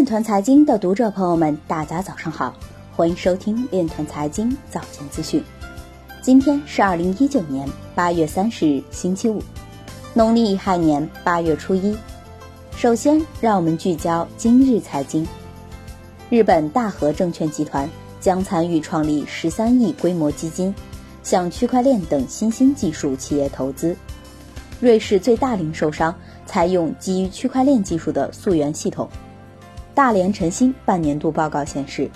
[0.00, 2.54] 链团财经的读者朋友们，大家早上好，
[2.96, 5.44] 欢迎收听链团财经早间资讯。
[6.22, 9.42] 今天是二零一九年八月三十日，星期五，
[10.14, 11.94] 农历亥年八月初一。
[12.74, 15.28] 首先，让我们聚焦今日财经。
[16.30, 17.86] 日本大和证券集团
[18.20, 20.74] 将参与创立十三亿规模基金，
[21.22, 23.94] 向区块链等新兴技术企业投资。
[24.80, 26.14] 瑞士最大零售商
[26.46, 29.06] 采用基于区块链技术的溯源系统。
[29.94, 32.10] 大连晨星半年度报告显示，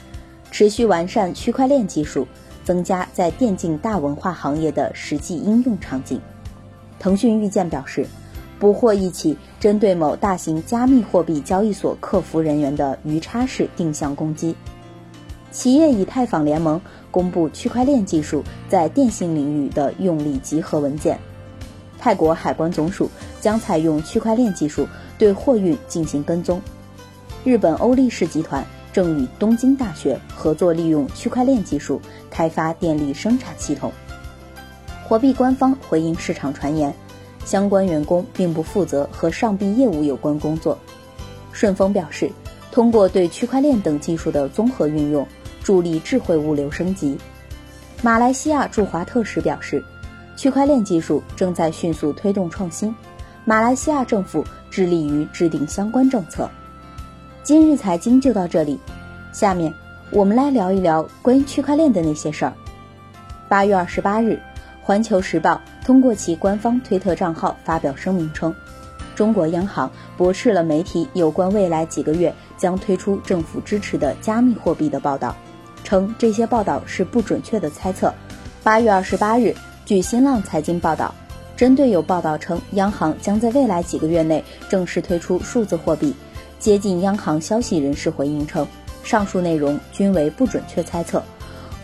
[0.51, 2.27] 持续完善区块链技术，
[2.65, 6.21] 增加在电竞大文化行业的实际应用场景。
[6.99, 8.07] 腾讯预见表示，
[8.59, 14.55] 捕获一起针对某大型加密货币交易所客服人员的鱼叉式定向攻击。
[15.51, 16.81] 企业以太坊联盟
[17.11, 21.19] 公布区块链技术在电信领域的用力集合文件。
[21.99, 23.09] 泰国海关总署
[23.41, 26.61] 将采用区块链技术对货运进行跟踪。
[27.45, 33.93] 日本欧力士集团正与东京大学合作，利用区块链技术开发电力生产系统。
[35.07, 36.95] 货币官方回应市场传言，
[37.45, 40.79] 相关员工并不负责和上币业务有关工作。
[41.53, 42.31] 顺丰表示，
[42.73, 45.29] 通过对区块链等技术的综合运用，
[45.63, 47.15] 助力智慧物流升级。
[48.01, 49.85] 马来西亚驻华特使表示，
[50.35, 52.95] 区块链技术正在迅速推动创新，
[53.45, 56.49] 马来西亚政府致力于制定相关政策。
[57.45, 58.81] 今日财经就到这里，
[59.31, 59.71] 下面
[60.11, 62.55] 我们来聊一聊关于区块链的那些事儿。
[63.51, 64.41] 八月二十八日，
[64.83, 68.55] 环球时报通过其官方推特账号发表声明称，
[69.15, 75.37] 中国央行驳斥了媒体有关未来几个月将推出政府支持的加密货币的报道，
[75.85, 78.11] 称这些报道是不准确的猜测。
[78.63, 81.15] 八月二十八日，据新浪财经报道，
[81.55, 86.15] 针对有报道称央行将在未来几个月内正式推出数字货币。
[86.59, 88.67] 接近央行消息人士回应称，
[89.03, 91.23] 上述内容均为不准确猜测。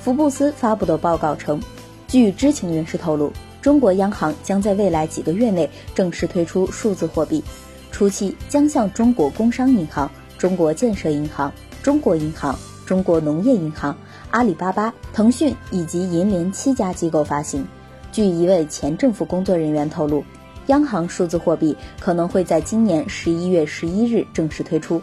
[0.00, 1.60] 福布斯发布的报告称，
[2.08, 7.44] 据知情人士透露，中国央行将在未来几个月内正式推出数字货币，
[7.90, 11.52] 初期将向中国工商银行、中国建设银行、
[11.82, 13.94] 中国银行、中国农业银行、
[14.30, 17.66] 阿里巴巴、腾讯以及银联七家机构发行。
[18.10, 20.24] 据一位前政府工作人员透露。
[20.70, 25.02] 央行数字货币可能会在今年十一月十一日正式推出。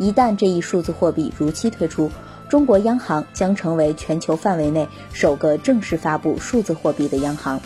[0.00, 2.10] 一旦这一数字货币如期推出，
[2.48, 7.60] 中国央行将成为全球范围内首个正式发布数字货币的央行。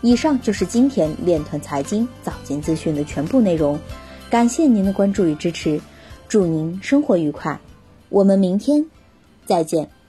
[0.00, 3.78] 以上就是今天链团财经早间资讯的全部内容，
[4.28, 5.80] 感谢您的关注与支持，
[6.26, 7.60] 祝您生活愉快，
[8.08, 8.86] 我们明天
[9.46, 10.01] 再见。